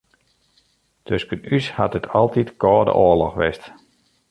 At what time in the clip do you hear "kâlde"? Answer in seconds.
2.61-2.93